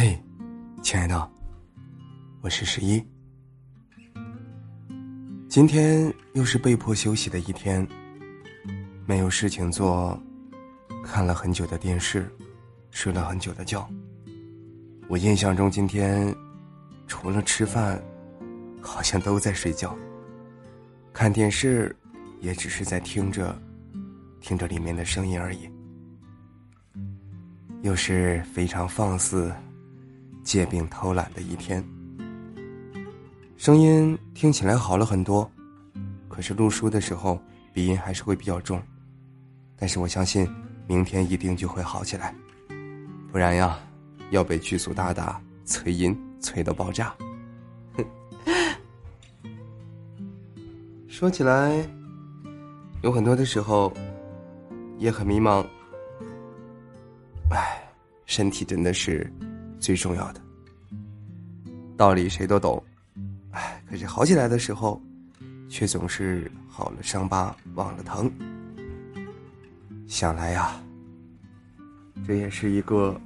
[0.00, 0.16] 嘿，
[0.80, 1.30] 亲爱的，
[2.40, 3.04] 我是十一。
[5.48, 7.84] 今天又是被迫休息的一天，
[9.06, 10.16] 没有事情做，
[11.02, 12.30] 看了很久的电视，
[12.92, 13.84] 睡了很久的觉。
[15.08, 16.32] 我印象中今天
[17.08, 18.00] 除了吃饭，
[18.80, 19.98] 好像都在睡觉。
[21.12, 21.96] 看电视，
[22.38, 23.60] 也只是在听着，
[24.40, 25.68] 听着里面的声音而已。
[27.82, 29.52] 又是非常放肆、
[30.48, 31.84] 借病偷懒的一天。
[33.58, 35.48] 声音听起来好了很多，
[36.26, 37.38] 可是录书的时候
[37.70, 38.82] 鼻音还是会比较重。
[39.76, 40.48] 但是我相信，
[40.86, 42.34] 明天一定就会好起来，
[43.30, 43.78] 不然呀，
[44.30, 47.14] 要被剧组大大催音催到爆炸。
[51.08, 51.86] 说起来，
[53.02, 53.92] 有很多的时候
[54.96, 55.62] 也很迷茫。
[57.50, 57.86] 唉，
[58.24, 59.30] 身体真的是
[59.88, 60.40] 最重要的，
[61.96, 62.84] 道理谁都懂。
[63.52, 65.00] 唉，可是好起来的时候，
[65.66, 68.30] 却总是好了伤疤忘了疼。
[70.06, 70.78] 想来呀，
[72.26, 73.18] 这也是一个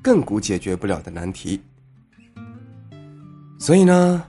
[0.00, 1.60] 亘古解决不了的难题。
[3.58, 4.24] 所以呢，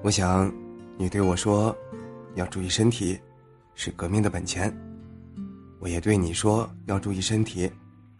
[0.00, 0.48] 我想
[0.96, 1.76] 你对我说
[2.36, 3.18] 要注意身体，
[3.74, 4.72] 是革命的本钱。
[5.80, 7.68] 我也对你说要注意身体，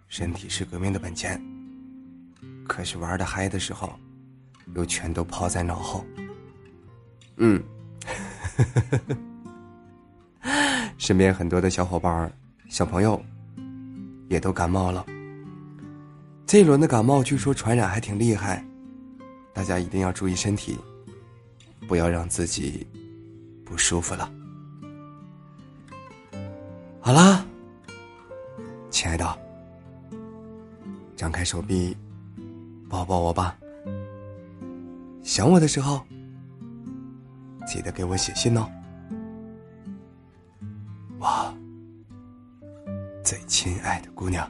[0.09, 1.41] 身体是革命的本钱。
[2.67, 3.93] 可是玩的嗨的时候，
[4.75, 6.05] 又全都抛在脑后。
[7.37, 7.63] 嗯，
[10.99, 12.33] 身边很多的小伙伴、
[12.69, 13.23] 小朋友，
[14.29, 15.05] 也都感冒了。
[16.47, 18.65] 这一轮的感冒据说传染还挺厉害，
[19.53, 20.79] 大家一定要注意身体，
[21.89, 22.87] 不要让自己
[23.65, 24.31] 不舒服了。
[27.01, 27.45] 好啦。
[28.91, 29.39] 亲爱的，
[31.17, 31.97] 张开手臂，
[32.95, 33.59] 抱抱我吧。
[35.21, 36.01] 想我的时候，
[37.67, 38.71] 记得给我写信哦。
[41.19, 41.53] 我
[43.25, 44.49] 最亲爱的姑娘。